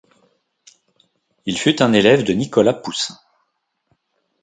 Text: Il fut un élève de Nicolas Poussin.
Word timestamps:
Il 1.45 1.59
fut 1.59 1.79
un 1.83 1.93
élève 1.93 2.23
de 2.23 2.33
Nicolas 2.33 2.73
Poussin. 2.73 3.19